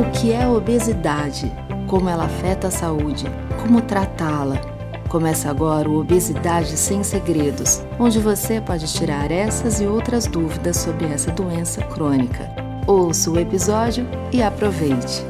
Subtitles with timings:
[0.00, 1.52] O que é obesidade?
[1.86, 3.26] Como ela afeta a saúde?
[3.60, 4.56] Como tratá-la?
[5.10, 11.04] Começa agora o Obesidade Sem Segredos, onde você pode tirar essas e outras dúvidas sobre
[11.04, 12.50] essa doença crônica.
[12.86, 15.29] Ouça o episódio e aproveite!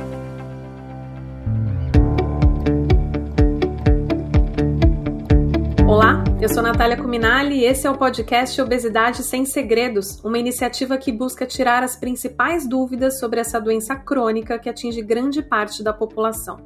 [6.43, 11.12] Eu sou Natália Cuminali e esse é o podcast Obesidade Sem Segredos, uma iniciativa que
[11.12, 16.57] busca tirar as principais dúvidas sobre essa doença crônica que atinge grande parte da população.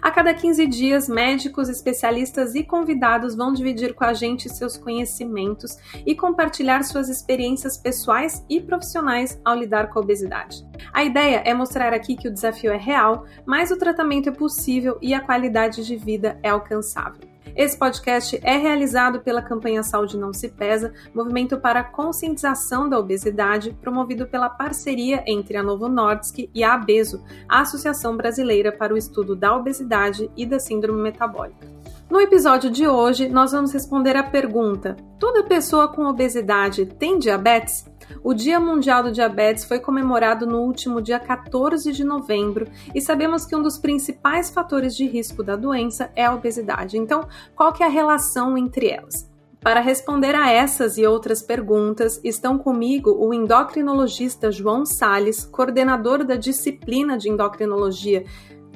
[0.00, 5.76] A cada 15 dias, médicos, especialistas e convidados vão dividir com a gente seus conhecimentos
[6.06, 10.66] e compartilhar suas experiências pessoais e profissionais ao lidar com a obesidade.
[10.90, 14.96] A ideia é mostrar aqui que o desafio é real, mas o tratamento é possível
[15.02, 17.28] e a qualidade de vida é alcançável.
[17.56, 22.98] Esse podcast é realizado pela campanha Saúde Não Se Pesa, movimento para a conscientização da
[22.98, 28.94] obesidade, promovido pela parceria entre a Novo Nordisk e a ABESO, a Associação Brasileira para
[28.94, 31.77] o Estudo da Obesidade e da Síndrome Metabólica.
[32.10, 37.84] No episódio de hoje, nós vamos responder a pergunta: toda pessoa com obesidade tem diabetes?
[38.24, 43.44] O Dia Mundial do Diabetes foi comemorado no último dia 14 de novembro e sabemos
[43.44, 46.96] que um dos principais fatores de risco da doença é a obesidade.
[46.96, 49.30] Então, qual que é a relação entre elas?
[49.60, 56.36] Para responder a essas e outras perguntas, estão comigo o endocrinologista João Sales, coordenador da
[56.36, 58.24] disciplina de endocrinologia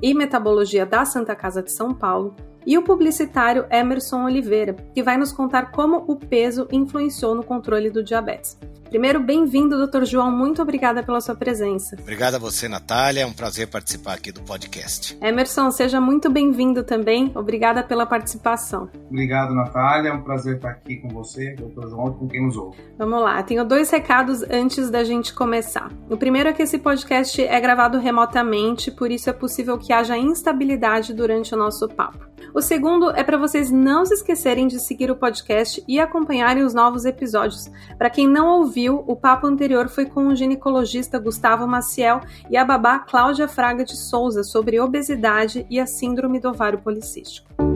[0.03, 2.35] e metabologia da Santa Casa de São Paulo,
[2.67, 7.91] e o publicitário Emerson Oliveira, que vai nos contar como o peso influenciou no controle
[7.91, 8.59] do diabetes.
[8.93, 10.31] Primeiro, bem-vindo, doutor João.
[10.31, 11.97] Muito obrigada pela sua presença.
[11.99, 13.23] Obrigado a você, Natália.
[13.23, 15.17] É um prazer participar aqui do podcast.
[15.19, 17.33] Emerson, seja muito bem-vindo também.
[17.35, 18.91] Obrigada pela participação.
[19.09, 20.11] Obrigado, Natália.
[20.11, 22.77] É um prazer estar aqui com você, doutor João, e com quem nos ouve.
[22.99, 23.43] Vamos lá.
[23.43, 25.91] Tenho dois recados antes da gente começar.
[26.11, 30.19] O primeiro é que esse podcast é gravado remotamente, por isso é possível que haja
[30.19, 32.31] instabilidade durante o nosso papo.
[32.55, 36.75] O segundo é para vocês não se esquecerem de seguir o podcast e acompanharem os
[36.75, 37.71] novos episódios.
[37.97, 42.21] Para quem não ouviu, o papo anterior foi com o ginecologista Gustavo Maciel
[42.51, 47.72] e a babá Cláudia Fraga de Souza sobre obesidade e a síndrome do ovário policístico.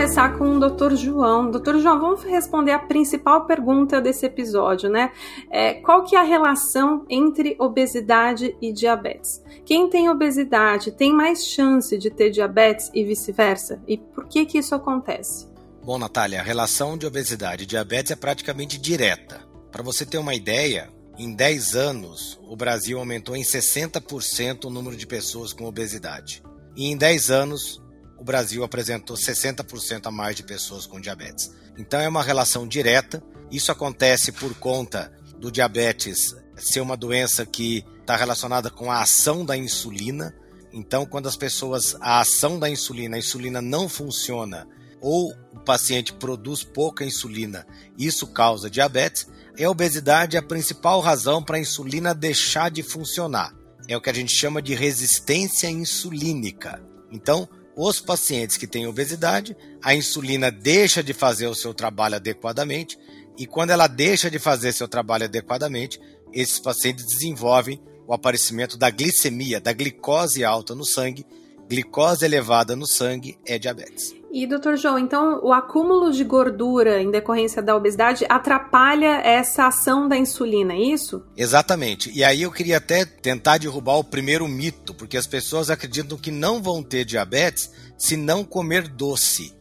[0.00, 0.94] Começar com o Dr.
[0.94, 1.50] João.
[1.50, 1.76] Dr.
[1.76, 5.12] João, vamos responder a principal pergunta desse episódio, né?
[5.50, 9.42] É, qual que é a relação entre obesidade e diabetes?
[9.62, 13.82] Quem tem obesidade tem mais chance de ter diabetes e vice-versa?
[13.86, 15.46] E por que que isso acontece?
[15.84, 19.42] Bom, Natália, a relação de obesidade e diabetes é praticamente direta.
[19.70, 20.88] Para você ter uma ideia,
[21.18, 26.42] em 10 anos, o Brasil aumentou em 60% o número de pessoas com obesidade.
[26.74, 27.82] E em 10 anos,
[28.20, 31.50] o Brasil apresentou 60% a mais de pessoas com diabetes.
[31.78, 33.22] Então é uma relação direta.
[33.50, 39.42] Isso acontece por conta do diabetes ser uma doença que está relacionada com a ação
[39.42, 40.34] da insulina.
[40.70, 44.68] Então, quando as pessoas, a ação da insulina, a insulina não funciona
[45.00, 47.66] ou o paciente produz pouca insulina,
[47.96, 49.26] isso causa diabetes.
[49.56, 53.54] E a obesidade é a principal razão para a insulina deixar de funcionar.
[53.88, 56.82] É o que a gente chama de resistência insulínica.
[57.10, 62.98] Então, os pacientes que têm obesidade, a insulina deixa de fazer o seu trabalho adequadamente,
[63.38, 66.00] e quando ela deixa de fazer seu trabalho adequadamente,
[66.32, 71.24] esses pacientes desenvolvem o aparecimento da glicemia, da glicose alta no sangue.
[71.68, 74.19] Glicose elevada no sangue é diabetes.
[74.32, 80.08] E, doutor João, então o acúmulo de gordura em decorrência da obesidade atrapalha essa ação
[80.08, 81.24] da insulina, é isso?
[81.36, 82.12] Exatamente.
[82.14, 86.30] E aí eu queria até tentar derrubar o primeiro mito, porque as pessoas acreditam que
[86.30, 89.52] não vão ter diabetes se não comer doce.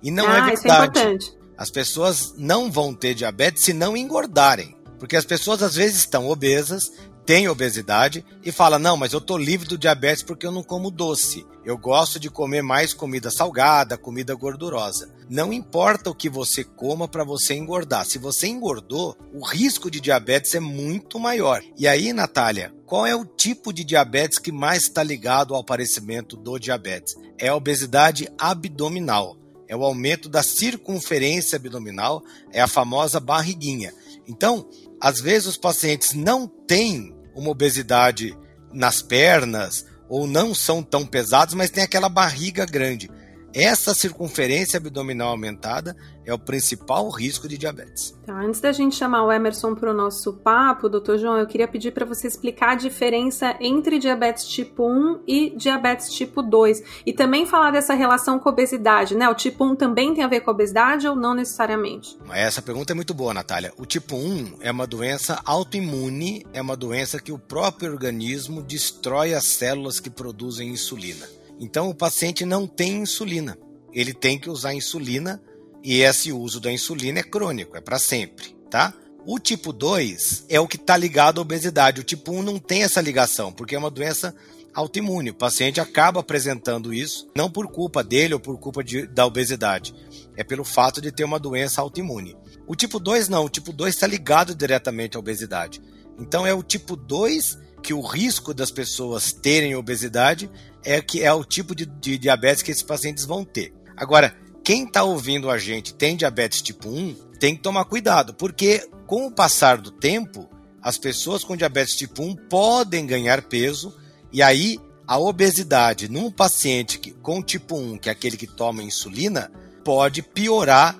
[0.00, 0.54] E não é ah, é verdade.
[0.54, 1.38] Isso é importante.
[1.58, 4.76] As pessoas não vão ter diabetes se não engordarem.
[4.98, 6.92] Porque as pessoas às vezes estão obesas,
[7.24, 10.90] tem obesidade e fala: não, mas eu tô livre do diabetes porque eu não como
[10.90, 11.46] doce.
[11.64, 15.08] Eu gosto de comer mais comida salgada, comida gordurosa.
[15.30, 18.04] Não importa o que você coma para você engordar.
[18.04, 21.62] Se você engordou, o risco de diabetes é muito maior.
[21.78, 26.36] E aí, Natália, qual é o tipo de diabetes que mais está ligado ao aparecimento
[26.36, 27.14] do diabetes?
[27.38, 29.36] É a obesidade abdominal.
[29.68, 33.94] É o aumento da circunferência abdominal, é a famosa barriguinha.
[34.26, 34.68] Então,
[35.00, 38.36] às vezes os pacientes não têm uma obesidade
[38.72, 43.10] nas pernas ou não são tão pesados, mas tem aquela barriga grande.
[43.54, 48.16] Essa circunferência abdominal aumentada é o principal risco de diabetes.
[48.24, 51.66] Tá, antes da gente chamar o Emerson para o nosso papo, doutor João, eu queria
[51.66, 57.12] pedir para você explicar a diferença entre diabetes tipo 1 e diabetes tipo 2 e
[57.12, 59.28] também falar dessa relação com obesidade, né?
[59.28, 62.16] O tipo 1 também tem a ver com obesidade ou não necessariamente?
[62.30, 63.72] Essa pergunta é muito boa, Natália.
[63.76, 69.34] O tipo 1 é uma doença autoimune, é uma doença que o próprio organismo destrói
[69.34, 71.41] as células que produzem insulina.
[71.58, 73.58] Então o paciente não tem insulina.
[73.92, 75.42] Ele tem que usar insulina
[75.82, 78.94] e esse uso da insulina é crônico, é para sempre, tá?
[79.24, 82.00] O tipo 2 é o que está ligado à obesidade.
[82.00, 84.34] O tipo 1 não tem essa ligação, porque é uma doença
[84.74, 85.30] autoimune.
[85.30, 89.94] O paciente acaba apresentando isso, não por culpa dele ou por culpa de, da obesidade,
[90.36, 92.36] é pelo fato de ter uma doença autoimune.
[92.66, 95.80] O tipo 2 não, o tipo 2 está ligado diretamente à obesidade.
[96.18, 100.50] Então é o tipo 2 que o risco das pessoas terem obesidade
[100.84, 103.74] é que é o tipo de, de diabetes que esses pacientes vão ter.
[103.96, 104.34] Agora,
[104.64, 109.26] quem está ouvindo a gente tem diabetes tipo 1, tem que tomar cuidado, porque com
[109.26, 110.48] o passar do tempo,
[110.80, 113.94] as pessoas com diabetes tipo 1 podem ganhar peso
[114.32, 118.82] e aí a obesidade num paciente que, com tipo 1, que é aquele que toma
[118.82, 119.50] insulina,
[119.84, 120.96] pode piorar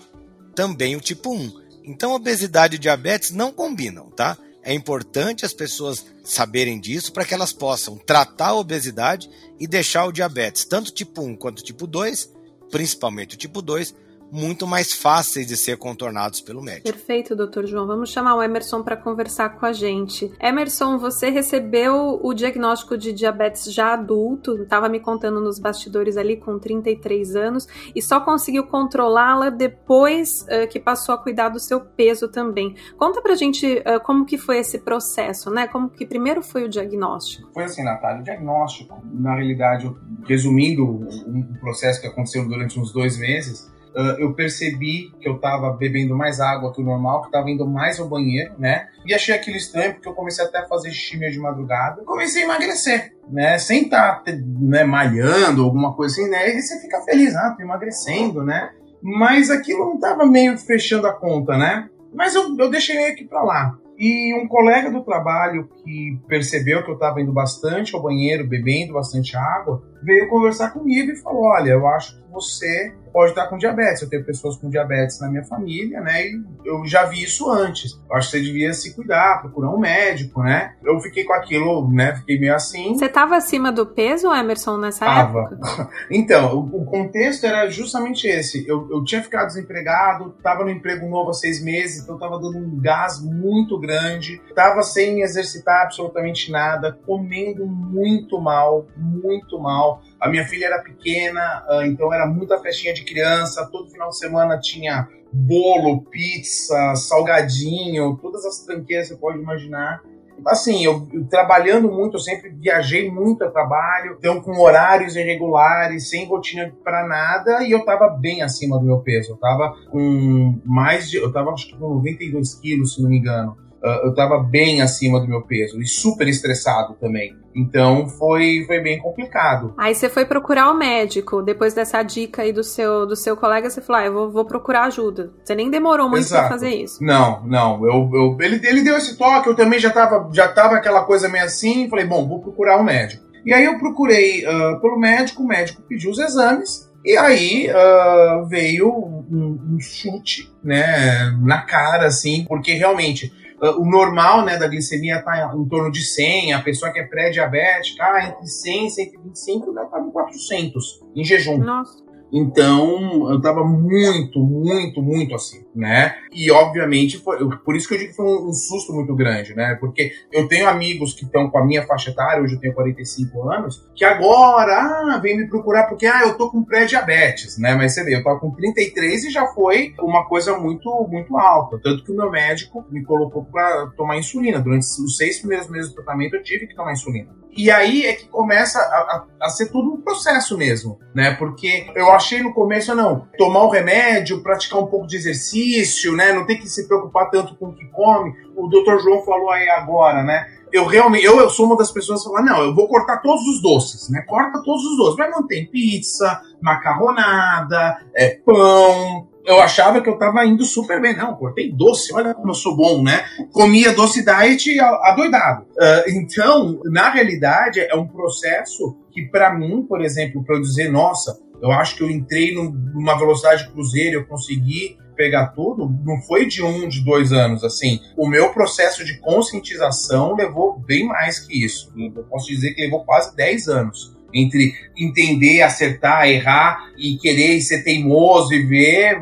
[0.55, 1.63] também o tipo 1.
[1.85, 4.37] Então, obesidade e diabetes não combinam, tá?
[4.63, 9.29] É importante as pessoas saberem disso para que elas possam tratar a obesidade
[9.59, 12.33] e deixar o diabetes, tanto tipo 1 quanto tipo 2,
[12.71, 13.95] principalmente o tipo 2,
[14.33, 16.91] muito mais fáceis de ser contornados pelo médico.
[16.91, 17.87] Perfeito, doutor João.
[17.87, 20.33] Vamos chamar o Emerson para conversar com a gente.
[20.41, 26.39] Emerson, você recebeu o diagnóstico de diabetes já adulto, estava me contando nos bastidores ali
[26.39, 31.81] com 33 anos, e só conseguiu controlá-la depois uh, que passou a cuidar do seu
[31.81, 32.75] peso também.
[32.97, 35.69] Conta pra gente uh, como que foi esse processo, né?
[35.69, 37.51] Como que primeiro foi o diagnóstico?
[37.53, 39.95] Foi assim, Natália, o diagnóstico, na realidade,
[40.25, 45.71] resumindo o processo que aconteceu durante uns dois meses, uh, eu percebi que eu estava
[45.73, 48.89] bebendo mais água que o normal, que estava indo mais ao banheiro, né?
[49.07, 52.03] E achei aquilo estranho, porque eu comecei até a fazer xixi de madrugada.
[52.05, 53.59] Comecei a emagrecer, né?
[53.59, 56.49] Sem estar tá, né, malhando, alguma coisa assim, né?
[56.49, 58.71] E você fica feliz, ah, tô emagrecendo, né?
[59.03, 61.89] Mas aquilo não estava meio fechando a conta, né?
[62.15, 63.79] Mas eu, eu deixei meio que para lá.
[63.99, 68.95] E um colega do trabalho que percebeu que eu estava indo bastante ao banheiro, bebendo
[68.95, 73.59] bastante água, veio conversar comigo e falou: Olha, eu acho que você pode estar com
[73.59, 74.03] diabetes.
[74.03, 76.27] Eu tenho pessoas com diabetes na minha família, né?
[76.27, 78.01] E eu já vi isso antes.
[78.09, 80.75] Eu acho que você devia se cuidar, procurar um médico, né?
[80.83, 82.17] Eu fiquei com aquilo, né?
[82.17, 82.95] Fiquei meio assim.
[82.95, 85.41] Você estava acima do peso, Emerson, nessa tava.
[85.41, 85.91] época?
[86.11, 88.67] então, o, o, contexto era justamente esse.
[88.67, 92.57] Eu, eu tinha ficado desempregado, estava no emprego novo há seis meses, então estava dando
[92.57, 100.29] um gás muito grande, estava sem exercitar absolutamente nada, comendo muito mal, muito mal a
[100.29, 103.69] minha filha era pequena, ah, então era muita festinha de criança.
[103.71, 110.03] Todo final de semana tinha bolo, pizza, salgadinho, todas as tranqueiras que você pode imaginar.
[110.47, 116.09] Assim, eu, eu, trabalhando muito, eu sempre viajei muito a trabalho, então com horários irregulares,
[116.09, 119.33] sem rotina para nada, e eu tava bem acima do meu peso.
[119.33, 121.19] Eu tava com mais de.
[121.19, 123.57] Eu tava acho que com 92 quilos, se não me engano.
[123.83, 127.37] Uh, eu tava bem acima do meu peso e super estressado também.
[127.55, 129.75] Então foi, foi bem complicado.
[129.77, 133.69] Aí você foi procurar o médico, depois dessa dica aí do seu, do seu colega,
[133.69, 135.33] você falou: ah, eu vou, vou procurar ajuda.
[135.45, 137.03] Você nem demorou muito para fazer isso.
[137.03, 137.85] Não, não.
[137.85, 141.29] Eu, eu, ele, ele deu esse toque, eu também já tava, já tava aquela coisa
[141.29, 143.25] meio assim, falei, bom, vou procurar o um médico.
[143.45, 148.47] E aí eu procurei uh, pelo médico, o médico pediu os exames, e aí uh,
[148.47, 154.67] veio um, um, chute, né, na cara, assim, porque realmente ah, o normal né, da
[154.67, 158.91] glicemia está em torno de 100, a pessoa que é pré-diabética, ah, entre 100 e
[158.91, 161.59] 125, ela está em 400 em jejum.
[161.59, 162.03] Nossa.
[162.33, 166.17] Então, eu tava muito, muito, muito assim, né?
[166.33, 169.55] E, obviamente, foi, por isso que eu digo que foi um, um susto muito grande,
[169.55, 169.77] né?
[169.79, 173.51] Porque eu tenho amigos que estão com a minha faixa etária, hoje eu tenho 45
[173.51, 177.75] anos, que agora, ah, vem me procurar porque, ah, eu tô com pré-diabetes, né?
[177.75, 181.79] Mas você vê, eu tava com 33 e já foi uma coisa muito, muito alta.
[181.83, 184.59] Tanto que o meu médico me colocou para tomar insulina.
[184.59, 187.42] Durante os seis primeiros meses do tratamento, eu tive que tomar insulina.
[187.55, 191.35] E aí é que começa a, a, a, ser tudo um processo mesmo, né?
[191.35, 196.33] Porque eu achei no começo, não, tomar o remédio, praticar um pouco de exercício, né?
[196.33, 198.33] Não tem que se preocupar tanto com o que come.
[198.57, 198.99] O Dr.
[199.03, 200.47] João falou aí agora, né?
[200.73, 203.47] Eu realmente, eu, eu sou uma das pessoas que fala, não, eu vou cortar todos
[203.47, 204.23] os doces, né?
[204.23, 205.17] Corta todos os doces.
[205.19, 211.17] Mas mantém pizza, macarronada, é, pão, eu achava que eu tava indo super bem.
[211.17, 213.25] Não, cortei doce, olha como eu sou bom, né?
[213.53, 215.63] Comia doce diet adoidado.
[215.73, 220.91] Uh, então, na realidade, é um processo que, para mim, por exemplo, para eu dizer,
[220.91, 226.47] nossa, eu acho que eu entrei numa velocidade cruzeiro, eu consegui pegar tudo, não foi
[226.47, 228.01] de um, de dois anos, assim.
[228.17, 231.93] O meu processo de conscientização levou bem mais que isso.
[231.97, 237.83] Eu posso dizer que levou quase 10 anos entre entender, acertar, errar e querer ser
[237.83, 239.21] teimoso e ver,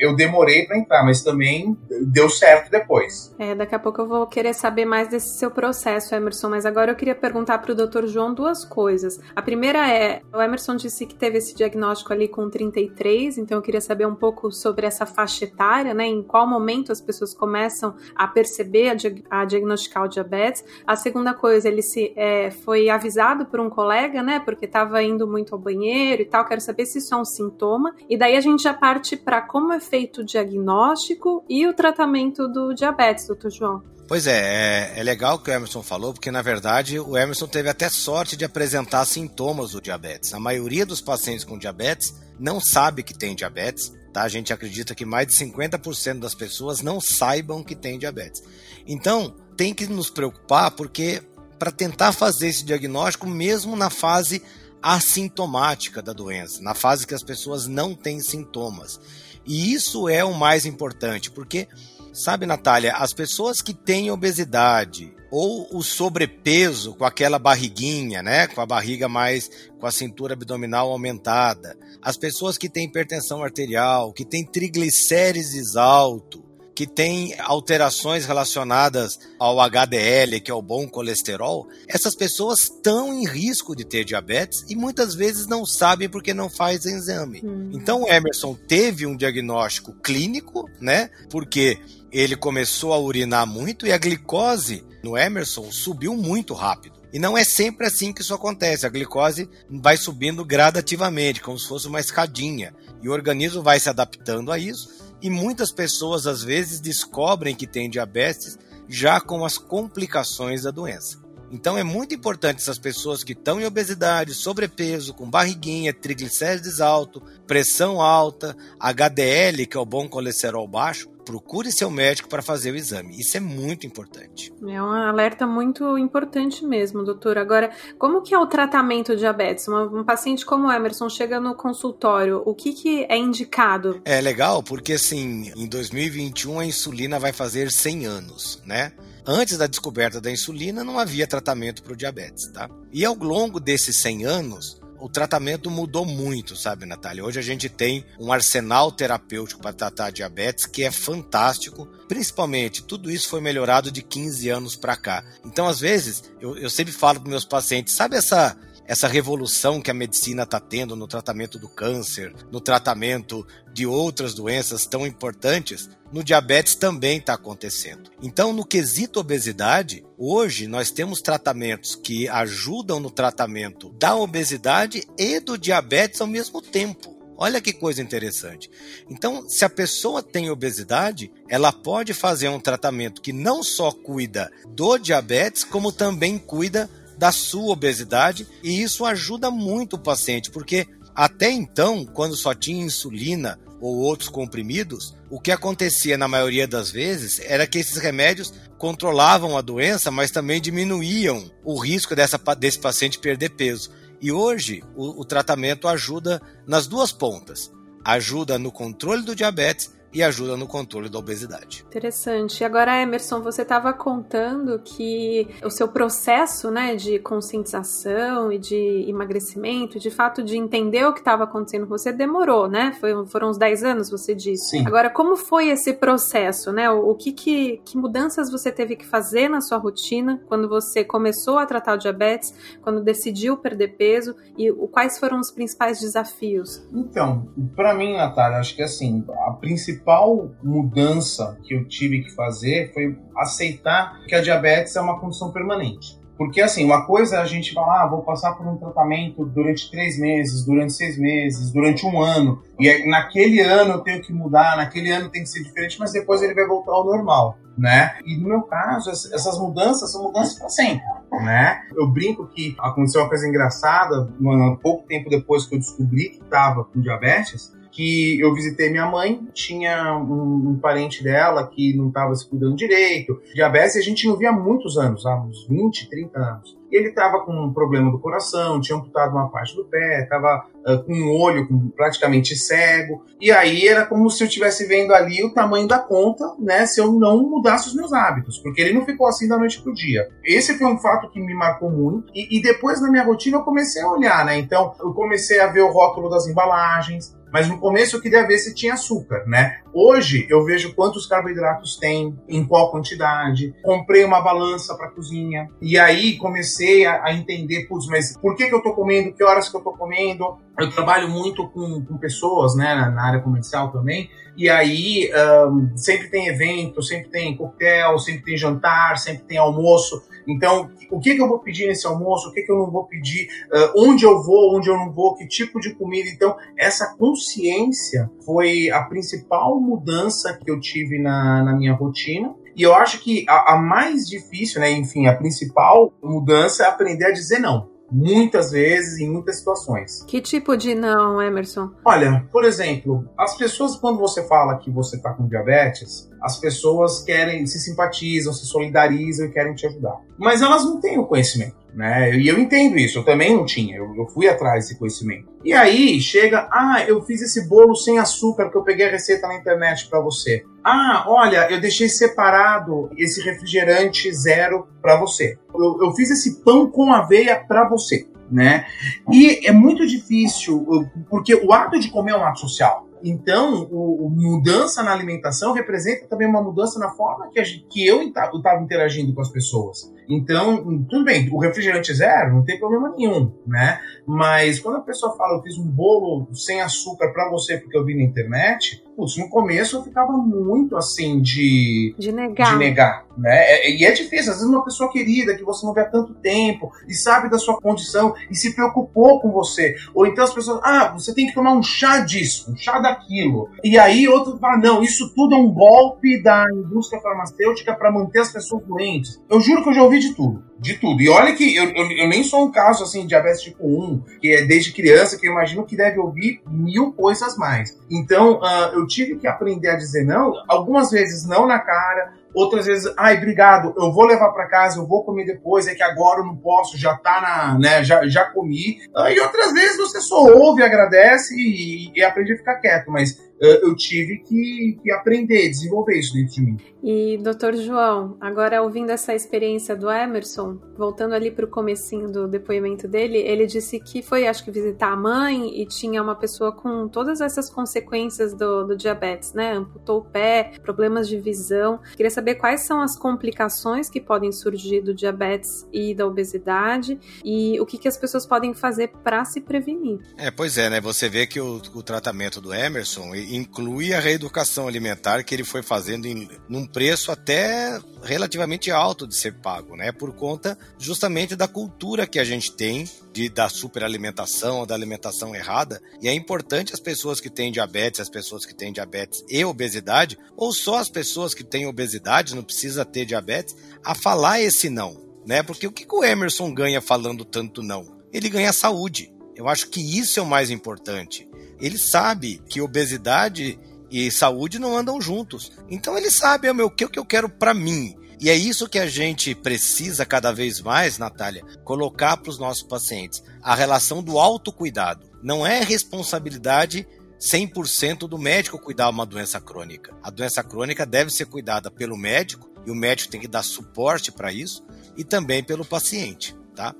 [0.00, 3.34] eu demorei para entrar, mas também deu certo depois.
[3.38, 6.90] É, daqui a pouco eu vou querer saber mais desse seu processo, Emerson, mas agora
[6.90, 8.06] eu queria perguntar para o Dr.
[8.06, 9.18] João duas coisas.
[9.34, 13.62] A primeira é, o Emerson disse que teve esse diagnóstico ali com 33, então eu
[13.62, 16.06] queria saber um pouco sobre essa faixa etária, né?
[16.06, 20.64] Em qual momento as pessoas começam a perceber, a, a diagnosticar o diabetes.
[20.86, 24.40] A segunda coisa, ele se é, foi avisado por um colega, né?
[24.54, 26.44] Porque estava indo muito ao banheiro e tal.
[26.44, 27.94] Quero saber se isso é um sintoma.
[28.08, 32.48] E daí a gente já parte para como é feito o diagnóstico e o tratamento
[32.48, 33.82] do diabetes, doutor João.
[34.10, 37.68] Pois é, é, é, legal que o Emerson falou, porque na verdade o Emerson teve
[37.68, 40.34] até sorte de apresentar sintomas do diabetes.
[40.34, 44.22] A maioria dos pacientes com diabetes não sabe que tem diabetes, tá?
[44.22, 48.42] A gente acredita que mais de 50% das pessoas não saibam que tem diabetes.
[48.84, 51.22] Então, tem que nos preocupar porque
[51.60, 54.42] para tentar fazer esse diagnóstico mesmo na fase
[54.82, 58.98] assintomática da doença, na fase que as pessoas não têm sintomas.
[59.46, 61.68] E isso é o mais importante, porque,
[62.14, 68.62] sabe, Natália, as pessoas que têm obesidade ou o sobrepeso com aquela barriguinha, né, com
[68.62, 74.24] a barriga mais com a cintura abdominal aumentada, as pessoas que têm hipertensão arterial, que
[74.24, 76.42] têm triglicérides alto,
[76.80, 83.28] que tem alterações relacionadas ao HDL, que é o bom colesterol, essas pessoas estão em
[83.28, 87.42] risco de ter diabetes e muitas vezes não sabem porque não fazem exame.
[87.44, 87.70] Hum.
[87.74, 91.10] Então o Emerson teve um diagnóstico clínico, né?
[91.28, 91.78] Porque
[92.10, 96.98] ele começou a urinar muito e a glicose no Emerson subiu muito rápido.
[97.12, 98.86] E não é sempre assim que isso acontece.
[98.86, 102.74] A glicose vai subindo gradativamente, como se fosse uma escadinha.
[103.02, 107.66] E o organismo vai se adaptando a isso e muitas pessoas às vezes descobrem que
[107.66, 108.58] têm diabetes
[108.88, 111.18] já com as complicações da doença.
[111.50, 117.22] Então é muito importante essas pessoas que estão em obesidade, sobrepeso, com barriguinha, triglicérides alto,
[117.46, 122.76] pressão alta, HDL, que é o bom colesterol baixo, procure seu médico para fazer o
[122.76, 123.18] exame.
[123.18, 124.52] Isso é muito importante.
[124.66, 127.38] É um alerta muito importante mesmo, doutor.
[127.38, 129.68] Agora, como que é o tratamento de diabetes?
[129.68, 134.00] Um, paciente como o Emerson chega no consultório, o que, que é indicado?
[134.04, 138.92] É legal, porque assim, em 2021 a insulina vai fazer 100 anos, né?
[139.32, 142.68] Antes da descoberta da insulina, não havia tratamento para o diabetes, tá?
[142.92, 147.24] E ao longo desses 100 anos, o tratamento mudou muito, sabe, Natália?
[147.24, 151.86] Hoje a gente tem um arsenal terapêutico para tratar diabetes que é fantástico.
[152.08, 155.24] Principalmente, tudo isso foi melhorado de 15 anos para cá.
[155.44, 158.56] Então, às vezes, eu, eu sempre falo para meus pacientes, sabe essa
[158.90, 164.34] essa revolução que a medicina está tendo no tratamento do câncer, no tratamento de outras
[164.34, 168.10] doenças tão importantes, no diabetes também está acontecendo.
[168.20, 175.38] Então, no quesito obesidade, hoje nós temos tratamentos que ajudam no tratamento da obesidade e
[175.38, 177.16] do diabetes ao mesmo tempo.
[177.42, 178.68] Olha que coisa interessante.
[179.08, 184.50] Então, se a pessoa tem obesidade, ela pode fazer um tratamento que não só cuida
[184.68, 186.90] do diabetes, como também cuida
[187.20, 192.82] da sua obesidade e isso ajuda muito o paciente, porque até então, quando só tinha
[192.82, 198.54] insulina ou outros comprimidos, o que acontecia na maioria das vezes era que esses remédios
[198.78, 203.90] controlavam a doença, mas também diminuíam o risco dessa, desse paciente perder peso.
[204.18, 207.70] E hoje o, o tratamento ajuda nas duas pontas.
[208.02, 211.84] Ajuda no controle do diabetes e ajuda no controle da obesidade.
[211.88, 212.60] Interessante.
[212.60, 219.04] E agora, Emerson, você estava contando que o seu processo né, de conscientização e de
[219.08, 222.96] emagrecimento, de fato de entender o que estava acontecendo com você, demorou, né?
[223.00, 224.70] Foi, foram uns 10 anos, você disse.
[224.70, 224.86] Sim.
[224.86, 226.90] Agora, como foi esse processo, né?
[226.90, 231.04] O, o que, que, que mudanças você teve que fazer na sua rotina quando você
[231.04, 232.52] começou a tratar o diabetes,
[232.82, 236.82] quando decidiu perder peso e o, quais foram os principais desafios?
[236.92, 242.34] Então, para mim, Natália, acho que assim, a principal principal mudança que eu tive que
[242.34, 246.18] fazer foi aceitar que a diabetes é uma condição permanente.
[246.36, 249.90] Porque, assim, uma coisa é a gente falar, ah, vou passar por um tratamento durante
[249.90, 254.74] três meses, durante seis meses, durante um ano, e naquele ano eu tenho que mudar,
[254.78, 258.16] naquele ano tem que ser diferente, mas depois ele vai voltar ao normal, né?
[258.24, 261.04] E no meu caso, essas mudanças são mudanças para sempre,
[261.42, 261.82] né?
[261.94, 266.42] Eu brinco que aconteceu uma coisa engraçada, um pouco tempo depois que eu descobri que
[266.42, 272.08] estava com diabetes, que eu visitei minha mãe, tinha um, um parente dela que não
[272.08, 275.66] estava se cuidando direito, diabetes, e a gente não via há muitos anos, há uns
[275.68, 276.80] 20, 30 anos.
[276.90, 281.04] Ele estava com um problema do coração, tinha amputado uma parte do pé, estava uh,
[281.04, 285.54] com um olho praticamente cego, e aí era como se eu estivesse vendo ali o
[285.54, 289.28] tamanho da conta, né, se eu não mudasse os meus hábitos, porque ele não ficou
[289.28, 290.28] assim da noite pro dia.
[290.44, 293.62] Esse foi um fato que me marcou muito, e, e depois na minha rotina eu
[293.62, 297.78] comecei a olhar, né, então eu comecei a ver o rótulo das embalagens, mas no
[297.78, 299.80] começo eu queria ver se tinha açúcar, né?
[299.92, 303.74] Hoje eu vejo quantos carboidratos tem, em qual quantidade.
[303.82, 308.68] Comprei uma balança para cozinha e aí comecei a, a, entender, putz, mas por que,
[308.68, 309.32] que eu tô comendo?
[309.32, 310.58] Que horas que eu tô comendo?
[310.78, 314.30] Eu trabalho muito com, com pessoas, né, na, na área comercial também.
[314.56, 315.30] E aí
[315.70, 320.22] um, sempre tem evento, sempre tem coquetel, sempre tem jantar, sempre tem almoço.
[320.48, 322.48] Então, o que, que eu vou pedir nesse almoço?
[322.48, 323.48] O que, que eu não vou pedir?
[323.72, 324.76] Uh, onde eu vou?
[324.76, 325.34] Onde eu não vou?
[325.34, 326.28] Que tipo de comida?
[326.28, 332.54] Então, essa consciência foi a principal mudança que eu tive na, na minha rotina.
[332.76, 337.26] E eu acho que a, a mais difícil, né, enfim, a principal mudança é aprender
[337.26, 340.24] a dizer não muitas vezes, em muitas situações.
[340.26, 341.90] Que tipo de não, Emerson?
[342.04, 347.22] Olha, por exemplo, as pessoas, quando você fala que você está com diabetes, as pessoas
[347.22, 350.20] querem, se simpatizam, se solidarizam e querem te ajudar.
[350.38, 352.36] Mas elas não têm o conhecimento, né?
[352.36, 355.48] E eu entendo isso, eu também não tinha, eu, eu fui atrás desse conhecimento.
[355.64, 359.46] E aí chega, ah, eu fiz esse bolo sem açúcar que eu peguei a receita
[359.46, 360.64] na internet para você.
[360.82, 365.58] Ah, olha, eu deixei separado esse refrigerante zero para você.
[365.74, 368.26] Eu, eu fiz esse pão com aveia para você.
[368.50, 368.84] Né?
[369.30, 370.84] E é muito difícil,
[371.28, 373.06] porque o ato de comer é um ato social.
[373.22, 378.06] Então, o, o, mudança na alimentação representa também uma mudança na forma que, a, que
[378.06, 380.12] eu estava interagindo com as pessoas.
[380.28, 384.00] Então, tudo bem, o refrigerante zero não tem problema nenhum, né?
[384.26, 388.04] Mas quando a pessoa fala, eu fiz um bolo sem açúcar para você porque eu
[388.04, 392.14] vi na internet, putz, no começo eu ficava muito assim de.
[392.18, 392.72] De negar.
[392.72, 393.50] De negar, né?
[393.50, 396.34] É, e é difícil, às vezes uma pessoa querida que você não vê há tanto
[396.34, 399.96] tempo e sabe da sua condição e se preocupou com você.
[400.14, 403.68] Ou então as pessoas, ah, você tem que tomar um chá disso, um chá daquilo.
[403.82, 408.40] E aí outro fala, não, isso tudo é um golpe da indústria farmacêutica para manter
[408.40, 409.40] as pessoas doentes.
[409.50, 410.62] Eu juro que eu já ouvi de tudo.
[410.78, 411.20] De tudo.
[411.20, 414.22] E olha que eu, eu, eu, nem sou um caso assim de diabetes tipo 1,
[414.40, 417.98] que é desde criança, que eu imagino que deve ouvir mil coisas mais.
[418.10, 422.86] Então, uh, eu tive que aprender a dizer não, algumas vezes não na cara, outras
[422.86, 426.40] vezes, ai, obrigado, eu vou levar para casa, eu vou comer depois, é que agora
[426.40, 428.98] eu não posso, já tá na, né, já, já comi.
[429.14, 433.50] Uh, e outras vezes você só ouve, agradece e, e aprende a ficar quieto, mas
[433.60, 436.76] eu tive que, que, aprender, desenvolver isso dentro de mim.
[437.02, 442.46] E, doutor João, agora ouvindo essa experiência do Emerson, voltando ali para o comecinho do
[442.46, 446.72] depoimento dele, ele disse que foi, acho que, visitar a mãe e tinha uma pessoa
[446.72, 449.72] com todas essas consequências do, do diabetes, né?
[449.72, 452.00] Amputou o pé, problemas de visão.
[452.16, 457.80] Queria saber quais são as complicações que podem surgir do diabetes e da obesidade e
[457.80, 460.20] o que, que as pessoas podem fazer para se prevenir.
[460.36, 461.00] É, pois é, né?
[461.00, 465.82] Você vê que o, o tratamento do Emerson inclui a reeducação alimentar que ele foi
[465.82, 470.12] fazendo em num preço até relativamente alto de ser pago, né?
[470.12, 475.54] Por conta justamente da cultura que a gente tem de, da superalimentação ou da alimentação
[475.54, 476.00] errada.
[476.20, 480.38] E é importante as pessoas que têm diabetes, as pessoas que têm diabetes e obesidade,
[480.56, 485.20] ou só as pessoas que têm obesidade, não precisa ter diabetes, a falar esse não,
[485.46, 485.62] né?
[485.62, 488.18] Porque o que, que o Emerson ganha falando tanto não?
[488.32, 489.32] Ele ganha saúde.
[489.56, 491.50] Eu acho que isso é o mais importante
[491.80, 493.78] ele sabe que obesidade
[494.10, 495.72] e saúde não andam juntos.
[495.88, 498.16] Então ele sabe é, meu, o que eu quero para mim.
[498.40, 502.82] E é isso que a gente precisa cada vez mais, Natália, colocar para os nossos
[502.82, 503.42] pacientes.
[503.62, 505.28] A relação do autocuidado.
[505.42, 507.06] Não é responsabilidade
[507.38, 510.14] 100% do médico cuidar uma doença crônica.
[510.22, 514.32] A doença crônica deve ser cuidada pelo médico, e o médico tem que dar suporte
[514.32, 514.84] para isso,
[515.16, 516.94] e também pelo paciente, tá?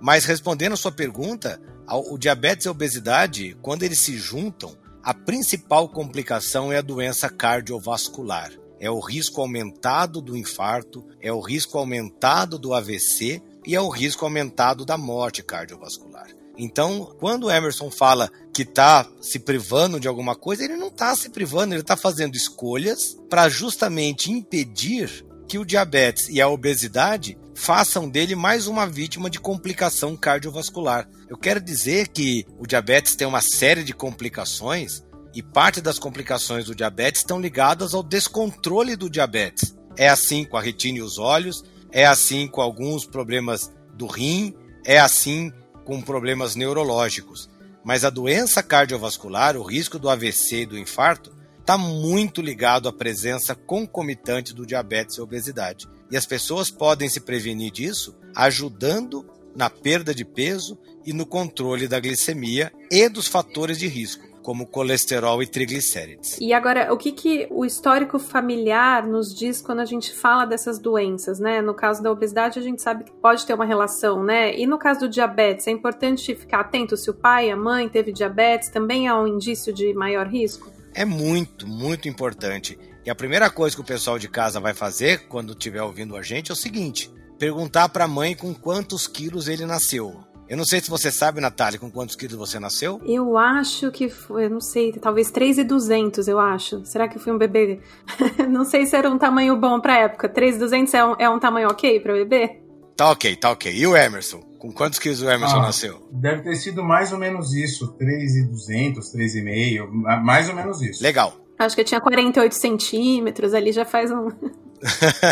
[0.00, 5.12] Mas respondendo a sua pergunta, o diabetes e a obesidade, quando eles se juntam, a
[5.12, 8.50] principal complicação é a doença cardiovascular.
[8.80, 13.90] É o risco aumentado do infarto, é o risco aumentado do AVC e é o
[13.90, 16.28] risco aumentado da morte cardiovascular.
[16.56, 21.14] Então, quando o Emerson fala que está se privando de alguma coisa, ele não está
[21.14, 27.38] se privando, ele está fazendo escolhas para justamente impedir que o diabetes e a obesidade
[27.54, 31.08] façam dele mais uma vítima de complicação cardiovascular.
[31.28, 35.04] Eu quero dizer que o diabetes tem uma série de complicações
[35.34, 39.76] e parte das complicações do diabetes estão ligadas ao descontrole do diabetes.
[39.96, 44.54] É assim com a retina e os olhos, é assim com alguns problemas do rim,
[44.84, 45.52] é assim
[45.84, 47.48] com problemas neurológicos.
[47.84, 51.30] mas a doença cardiovascular, o risco do AVC e do infarto,
[51.64, 55.88] está muito ligado à presença concomitante do diabetes e obesidade.
[56.10, 59.24] E as pessoas podem se prevenir disso ajudando
[59.56, 64.66] na perda de peso e no controle da glicemia e dos fatores de risco como
[64.66, 66.36] colesterol e triglicérides.
[66.38, 70.78] E agora, o que, que o histórico familiar nos diz quando a gente fala dessas
[70.78, 71.62] doenças, né?
[71.62, 74.54] No caso da obesidade, a gente sabe que pode ter uma relação, né?
[74.54, 78.12] E no caso do diabetes, é importante ficar atento se o pai, a mãe teve
[78.12, 80.73] diabetes, também é um indício de maior risco?
[80.94, 82.78] É muito, muito importante.
[83.04, 86.22] E a primeira coisa que o pessoal de casa vai fazer quando estiver ouvindo a
[86.22, 90.24] gente é o seguinte: perguntar para a mãe com quantos quilos ele nasceu.
[90.46, 93.00] Eu não sei se você sabe, Natália, com quantos quilos você nasceu?
[93.06, 96.84] Eu acho que foi, eu não sei, talvez 3,200, eu acho.
[96.84, 97.80] Será que eu fui um bebê?
[98.48, 100.28] não sei se era um tamanho bom pra época.
[100.28, 102.60] 3,200 é um, é um tamanho ok pra bebê?
[102.94, 103.74] Tá ok, tá ok.
[103.74, 104.53] E o Emerson?
[104.64, 106.08] Com quantos quilos o Emerson ah, nasceu?
[106.10, 111.02] Deve ter sido mais ou menos isso, 3,200, 3,5, mais ou menos isso.
[111.02, 111.38] Legal.
[111.58, 114.28] Acho que eu tinha 48 centímetros, ali já faz um...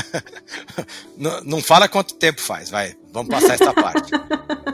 [1.17, 2.95] não, não fala quanto tempo faz, vai.
[3.11, 4.13] Vamos passar essa parte.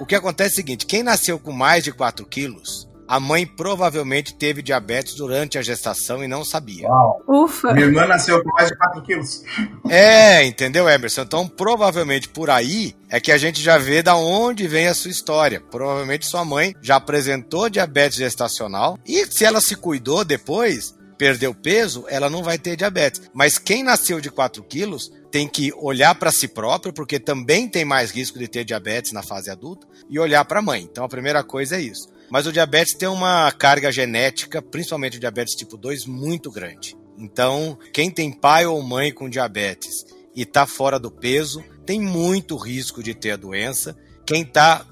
[0.01, 3.47] O que acontece é o seguinte: quem nasceu com mais de 4 quilos, a mãe
[3.47, 6.87] provavelmente teve diabetes durante a gestação e não sabia.
[6.87, 7.23] Uau.
[7.27, 7.73] Ufa!
[7.73, 9.43] Minha irmã nasceu com mais de 4 quilos.
[9.89, 11.23] É, entendeu, Emerson?
[11.23, 15.11] Então, provavelmente por aí é que a gente já vê da onde vem a sua
[15.11, 15.61] história.
[15.71, 22.05] Provavelmente sua mãe já apresentou diabetes gestacional e se ela se cuidou depois, perdeu peso,
[22.09, 23.23] ela não vai ter diabetes.
[23.33, 27.85] Mas quem nasceu de 4 quilos tem que olhar para si próprio, porque também tem
[27.85, 30.89] mais risco de ter diabetes na fase adulta, e olhar para a mãe.
[30.91, 32.09] Então a primeira coisa é isso.
[32.31, 36.97] Mas o diabetes tem uma carga genética, principalmente o diabetes tipo 2, muito grande.
[37.17, 42.57] Então, quem tem pai ou mãe com diabetes e está fora do peso, tem muito
[42.57, 43.97] risco de ter a doença
[44.29, 44.85] quem está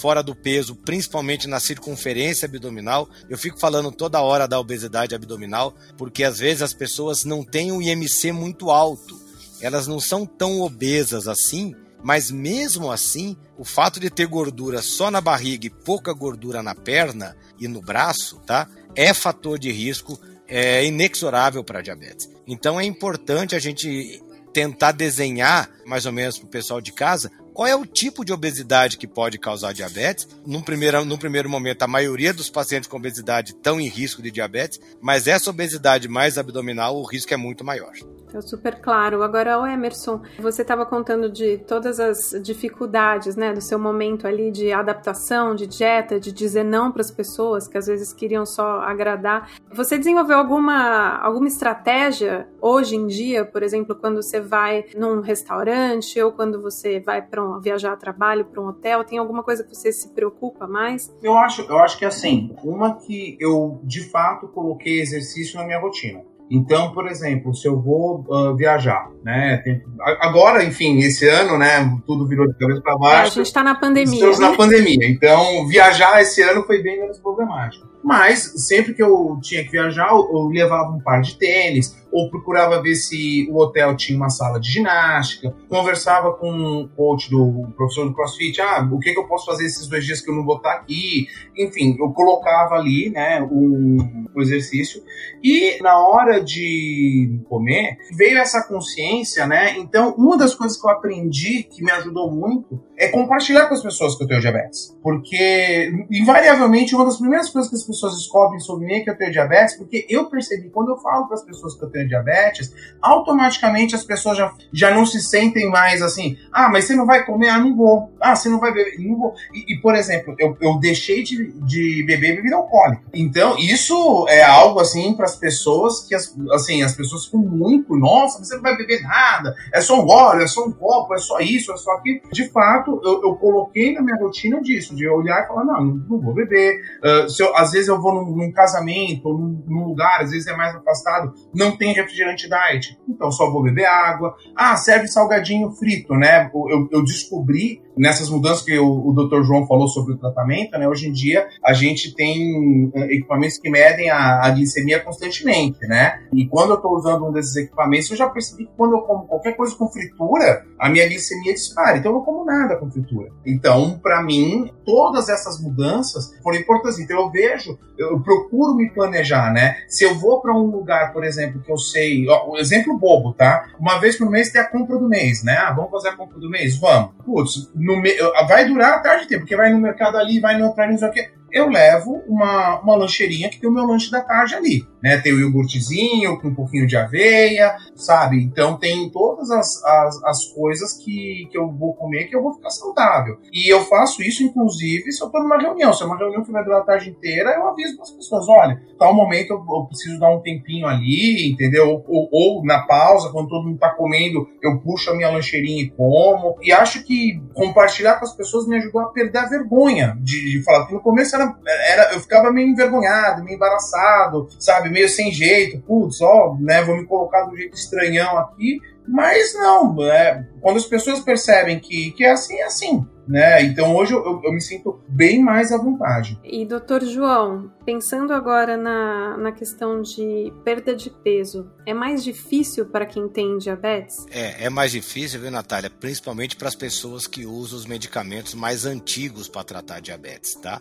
[0.00, 5.72] fora do peso, principalmente na circunferência abdominal, eu fico falando toda hora da obesidade abdominal,
[5.96, 9.16] porque às vezes as pessoas não têm o IMC muito alto.
[9.60, 11.72] Elas não são tão obesas assim,
[12.02, 16.74] mas mesmo assim, o fato de ter gordura só na barriga e pouca gordura na
[16.74, 18.66] perna e no braço, tá?
[18.96, 20.18] É fator de risco
[20.48, 22.26] é inexorável para diabetes.
[22.46, 24.18] Então é importante a gente
[24.54, 28.32] tentar desenhar, mais ou menos para o pessoal de casa, qual é o tipo de
[28.32, 30.26] obesidade que pode causar diabetes?
[30.46, 34.30] Num primeiro, num primeiro momento, a maioria dos pacientes com obesidade estão em risco de
[34.30, 37.92] diabetes, mas essa obesidade mais abdominal, o risco é muito maior.
[38.34, 39.22] É super claro.
[39.22, 44.50] Agora, o Emerson, você estava contando de todas as dificuldades, né, do seu momento ali
[44.50, 48.80] de adaptação, de dieta, de dizer não para as pessoas que às vezes queriam só
[48.80, 49.50] agradar.
[49.72, 56.20] Você desenvolveu alguma alguma estratégia hoje em dia, por exemplo, quando você vai num restaurante
[56.20, 59.64] ou quando você vai para um, viajar a trabalho para um hotel, tem alguma coisa
[59.64, 61.12] que você se preocupa mais?
[61.22, 65.80] Eu acho, eu acho que assim, uma que eu de fato coloquei exercício na minha
[65.80, 66.22] rotina.
[66.50, 69.58] Então, por exemplo, se eu vou uh, viajar, né?
[69.58, 69.80] Tem,
[70.20, 71.96] agora, enfim, esse ano, né?
[72.04, 73.16] Tudo virou de cabeça para baixo.
[73.16, 74.14] É, a gente está na pandemia.
[74.14, 74.48] Estamos né?
[74.48, 75.08] na pandemia.
[75.08, 77.86] Então, viajar esse ano foi bem menos problemático.
[78.02, 82.82] Mas sempre que eu tinha que viajar, eu levava um par de tênis, ou procurava
[82.82, 86.50] ver se o hotel tinha uma sala de ginástica, conversava com
[86.82, 90.04] o coach do professor do CrossFit, ah, o que, que eu posso fazer esses dois
[90.04, 91.28] dias que eu não vou estar aqui?
[91.56, 93.96] Enfim, eu colocava ali, né, o,
[94.34, 95.02] o exercício.
[95.42, 99.78] E na hora de comer, veio essa consciência, né?
[99.78, 103.82] Então, uma das coisas que eu aprendi que me ajudou muito é compartilhar com as
[103.82, 104.96] pessoas que eu tenho diabetes.
[105.02, 109.16] Porque, invariavelmente, uma das primeiras coisas que as pessoas descobrem sobre mim é que eu
[109.16, 112.72] tenho diabetes, porque eu percebi, quando eu falo para as pessoas que eu tenho diabetes,
[113.00, 117.24] automaticamente as pessoas já, já não se sentem mais assim, ah, mas você não vai
[117.24, 117.48] comer?
[117.48, 118.12] Ah, não vou.
[118.20, 118.98] Ah, você não vai beber?
[118.98, 119.34] Não vou.
[119.54, 123.02] E, e por exemplo, eu, eu deixei de, de beber bebida alcoólica.
[123.14, 127.96] Então, isso é algo, assim, para as pessoas que, as, assim, as pessoas ficam muito,
[127.96, 131.18] nossa, você não vai beber nada, é só um gole, é só um copo, é
[131.18, 132.20] só isso, é só aquilo.
[132.30, 135.94] De fato, eu, eu, coloquei na minha rotina disso, de olhar e falar, não, não,
[136.08, 136.80] não vou beber.
[137.04, 140.46] Uh, se eu, às vezes eu vou num, num casamento, num, num, lugar, às vezes
[140.46, 144.34] é mais afastado, não tem refrigerante diet, então só vou beber água.
[144.56, 146.50] Ah, serve salgadinho frito, né?
[146.54, 149.42] Eu, eu descobri nessas mudanças que o, o Dr.
[149.42, 150.88] João falou sobre o tratamento, né?
[150.88, 156.20] Hoje em dia a gente tem eh, equipamentos que medem a, a glicemia constantemente, né?
[156.32, 159.26] E quando eu estou usando um desses equipamentos, eu já percebi que quando eu como
[159.26, 161.98] qualquer coisa com fritura, a minha glicemia dispara.
[161.98, 163.30] Então eu não como nada com fritura.
[163.46, 166.98] Então, para mim, todas essas mudanças foram importantes.
[166.98, 169.76] Então eu vejo, eu procuro me planejar, né?
[169.88, 173.68] Se eu vou para um lugar, por exemplo, que eu sei, ó, exemplo bobo, tá?
[173.78, 175.56] Uma vez por mês tem a compra do mês, né?
[175.56, 176.78] Ah, vamos fazer a compra do mês?
[176.78, 177.10] Vamos.
[177.24, 178.10] Putz, no me...
[178.48, 181.08] vai durar a tarde inteira, porque vai no mercado ali, vai no outro não sei
[181.08, 181.30] o quê.
[181.52, 184.84] Eu levo uma, uma lancheirinha que tem o meu lanche da tarde ali.
[185.02, 185.18] Né?
[185.18, 188.42] Tem o iogurtezinho com um pouquinho de aveia, sabe?
[188.42, 192.54] Então tem todas as, as, as, coisas que, que eu vou comer que eu vou
[192.54, 193.38] ficar saudável.
[193.52, 195.92] E eu faço isso, inclusive, se eu tô numa reunião.
[195.92, 198.48] Se é uma reunião que vai durar a tarde inteira, eu aviso para as pessoas:
[198.48, 202.04] olha, tal momento eu, eu, preciso dar um tempinho ali, entendeu?
[202.06, 205.90] Ou, ou, na pausa, quando todo mundo tá comendo, eu puxo a minha lancheirinha e
[205.90, 206.56] como.
[206.62, 210.62] E acho que compartilhar com as pessoas me ajudou a perder a vergonha de, de
[210.62, 210.80] falar.
[210.80, 214.90] Porque no começo era, era, eu ficava meio envergonhado, meio embaraçado, sabe?
[214.90, 215.80] Meio sem jeito.
[215.82, 216.82] Putz, ó, né?
[216.82, 218.78] Vou me colocar do jeito estranhão aqui.
[219.06, 223.04] Mas não, é, quando as pessoas percebem que, que é assim, é assim.
[223.26, 223.62] Né?
[223.62, 226.38] Então hoje eu, eu, me sinto bem mais à vontade.
[226.42, 232.86] E doutor João, pensando agora na, na questão de perda de peso, é mais difícil
[232.86, 234.26] para quem tem diabetes?
[234.32, 235.88] É, é mais difícil, viu, Natália?
[235.88, 240.80] Principalmente para as pessoas que usam os medicamentos mais antigos para tratar diabetes, tá?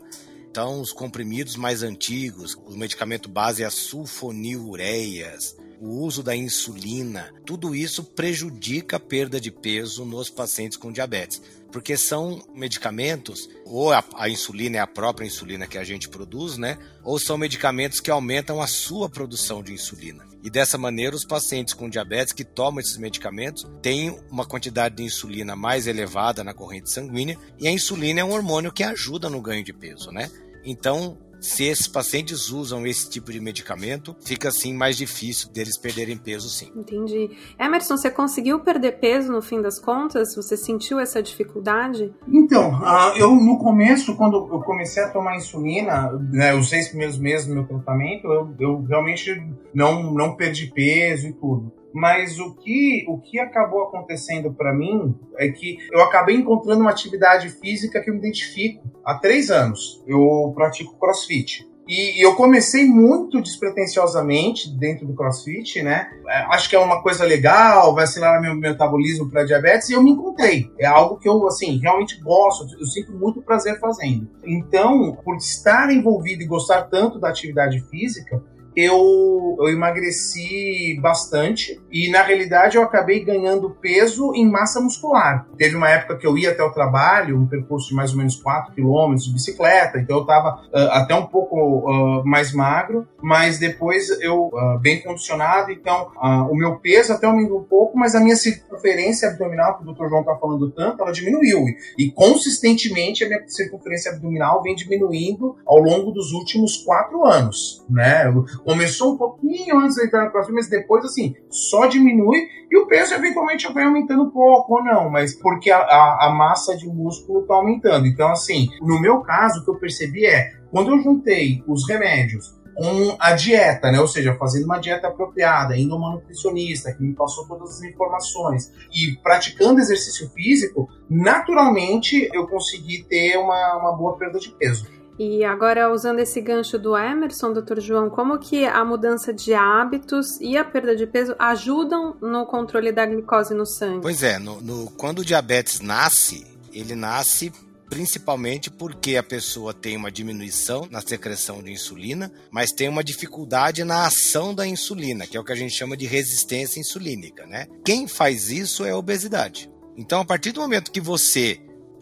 [0.49, 7.33] Então, os comprimidos mais antigos, o medicamento base é a sulfonilureias, o uso da insulina,
[7.45, 13.93] tudo isso prejudica a perda de peso nos pacientes com diabetes, porque são medicamentos, ou
[13.93, 16.77] a, a, insulina é a própria insulina que a gente produz, né?
[17.03, 20.27] Ou são medicamentos que aumentam a sua produção de insulina.
[20.43, 25.03] E dessa maneira, os pacientes com diabetes que tomam esses medicamentos têm uma quantidade de
[25.03, 29.41] insulina mais elevada na corrente sanguínea, e a insulina é um hormônio que ajuda no
[29.41, 30.29] ganho de peso, né?
[30.63, 36.17] Então, se esses pacientes usam esse tipo de medicamento, fica assim mais difícil deles perderem
[36.17, 36.71] peso, sim.
[36.75, 37.29] Entendi.
[37.57, 40.35] Emerson, você conseguiu perder peso no fim das contas?
[40.35, 42.13] Você sentiu essa dificuldade?
[42.27, 47.17] Então, uh, eu no começo, quando eu comecei a tomar insulina, né, os seis primeiros
[47.17, 49.41] meses do meu tratamento, eu, eu realmente
[49.73, 51.78] não, não perdi peso e tudo.
[51.93, 56.91] Mas o que, o que acabou acontecendo para mim é que eu acabei encontrando uma
[56.91, 58.87] atividade física que eu me identifico.
[59.03, 61.67] Há três anos eu pratico crossfit.
[61.89, 66.07] E eu comecei muito despretensiosamente dentro do crossfit, né?
[66.27, 70.03] É, acho que é uma coisa legal, vai acelerar meu metabolismo para diabetes, e eu
[70.03, 70.71] me encontrei.
[70.77, 74.29] É algo que eu, assim, realmente gosto, eu sinto muito prazer fazendo.
[74.45, 78.39] Então, por estar envolvido e gostar tanto da atividade física,
[78.79, 85.47] eu, eu emagreci bastante e na realidade eu acabei ganhando peso em massa muscular.
[85.57, 88.35] Teve uma época que eu ia até o trabalho, um percurso de mais ou menos
[88.35, 93.59] 4 quilômetros de bicicleta, então eu estava uh, até um pouco uh, mais magro, mas
[93.59, 96.11] depois eu uh, bem condicionado, então
[96.49, 100.07] o meu peso até aumentou um pouco, mas a minha circunferência abdominal, que o Dr.
[100.07, 101.65] João está falando tanto, ela diminuiu.
[101.67, 107.83] E, e consistentemente a minha circunferência abdominal vem diminuindo ao longo dos últimos quatro anos,
[107.89, 108.25] né?
[108.69, 112.85] Começou um pouquinho antes de entrar no CrossFit, mas depois, assim, só diminui e o
[112.85, 116.87] peso eventualmente vai aumentando um pouco ou não, mas porque a, a, a massa de
[116.87, 118.05] músculo está aumentando.
[118.05, 122.59] Então, assim, no meu caso, o que eu percebi é, quando eu juntei os remédios
[122.75, 123.99] com a dieta, né?
[123.99, 127.81] Ou seja, fazendo uma dieta apropriada, indo a uma nutricionista que me passou todas as
[127.81, 134.98] informações e praticando exercício físico, naturalmente eu consegui ter uma, uma boa perda de peso.
[135.19, 140.39] E agora, usando esse gancho do Emerson, doutor João, como que a mudança de hábitos
[140.39, 144.01] e a perda de peso ajudam no controle da glicose no sangue?
[144.01, 147.51] Pois é, no, no, quando o diabetes nasce, ele nasce
[147.89, 153.83] principalmente porque a pessoa tem uma diminuição na secreção de insulina, mas tem uma dificuldade
[153.83, 157.67] na ação da insulina, que é o que a gente chama de resistência insulínica, né?
[157.83, 159.69] Quem faz isso é a obesidade.
[159.97, 161.59] Então, a partir do momento que você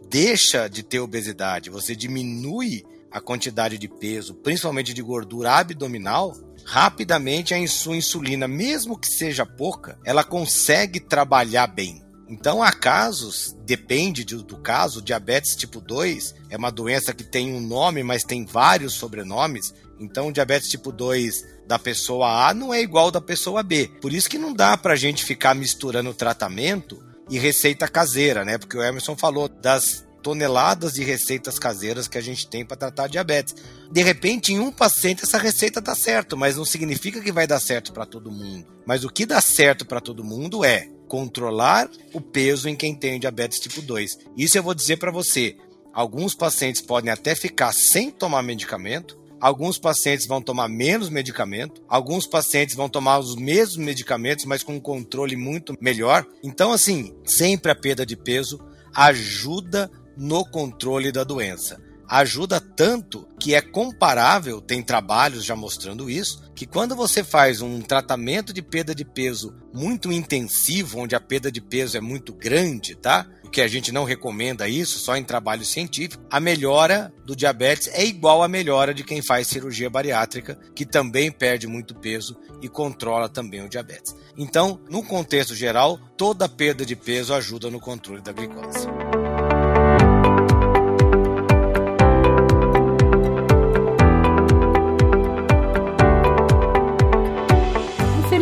[0.07, 7.53] deixa de ter obesidade, você diminui a quantidade de peso, principalmente de gordura abdominal, rapidamente
[7.53, 12.05] a sua insulina, mesmo que seja pouca, ela consegue trabalhar bem.
[12.29, 17.61] Então, há casos, depende do, caso, diabetes tipo 2 é uma doença que tem um
[17.61, 19.73] nome, mas tem vários sobrenomes.
[19.97, 23.89] Então, diabetes tipo 2 da pessoa A não é igual da pessoa B.
[24.01, 28.57] Por isso que não dá para a gente ficar misturando tratamento e receita caseira, né?
[28.57, 33.07] Porque o Emerson falou das toneladas de receitas caseiras que a gente tem para tratar
[33.07, 33.55] diabetes.
[33.89, 37.61] De repente, em um paciente essa receita dá certo, mas não significa que vai dar
[37.61, 38.67] certo para todo mundo.
[38.85, 43.17] Mas o que dá certo para todo mundo é controlar o peso em quem tem
[43.17, 44.17] diabetes tipo 2.
[44.35, 45.55] Isso eu vou dizer para você.
[45.93, 52.25] Alguns pacientes podem até ficar sem tomar medicamento, Alguns pacientes vão tomar menos medicamento, alguns
[52.25, 56.25] pacientes vão tomar os mesmos medicamentos, mas com um controle muito melhor.
[56.43, 58.59] Então, assim, sempre a perda de peso
[58.95, 61.79] ajuda no controle da doença.
[62.09, 67.81] Ajuda tanto que é comparável, tem trabalhos já mostrando isso, que quando você faz um
[67.81, 72.95] tratamento de perda de peso muito intensivo, onde a perda de peso é muito grande,
[72.95, 73.27] tá?
[73.47, 78.05] que a gente não recomenda isso, só em trabalho científico, a melhora do diabetes é
[78.05, 83.27] igual à melhora de quem faz cirurgia bariátrica, que também perde muito peso e controla
[83.27, 84.15] também o diabetes.
[84.37, 88.87] Então, no contexto geral, toda perda de peso ajuda no controle da glicose.